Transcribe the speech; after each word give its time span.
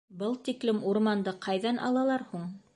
Был 0.21 0.31
тиклем 0.47 0.79
урманды 0.93 1.35
ҡайҙан 1.45 1.81
алалар 1.91 2.29
һуң? 2.33 2.53